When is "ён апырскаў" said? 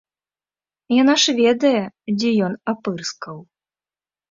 2.49-3.37